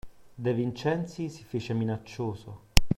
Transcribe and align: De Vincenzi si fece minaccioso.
De 0.43 0.49
Vincenzi 0.55 1.29
si 1.29 1.43
fece 1.43 1.75
minaccioso. 1.75 2.61